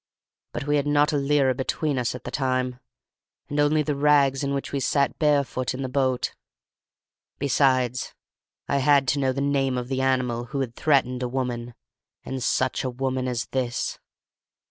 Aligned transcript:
But 0.51 0.65
we 0.65 0.77
had 0.77 0.87
not 0.87 1.13
a 1.13 1.15
lira 1.17 1.53
between 1.53 1.99
us 1.99 2.15
at 2.15 2.23
the 2.23 2.31
time, 2.31 2.79
and 3.49 3.59
only 3.59 3.83
the 3.83 3.95
rags 3.95 4.43
in 4.43 4.51
which 4.51 4.71
we 4.71 4.79
sat 4.79 5.19
barefoot 5.19 5.75
in 5.75 5.83
the 5.83 5.87
boat. 5.89 6.33
Besides, 7.37 8.15
I 8.67 8.77
had 8.77 9.07
to 9.09 9.19
know 9.19 9.31
the 9.31 9.41
name 9.41 9.77
of 9.77 9.89
the 9.89 10.01
animal 10.01 10.45
who 10.45 10.61
had 10.61 10.73
threatened 10.75 11.21
a 11.21 11.29
woman, 11.29 11.75
and 12.25 12.41
such 12.41 12.83
a 12.83 12.89
woman 12.89 13.27
as 13.27 13.45
this. 13.51 13.99